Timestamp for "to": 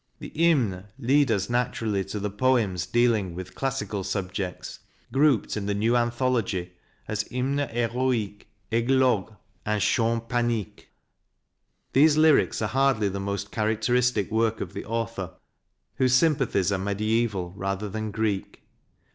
2.05-2.19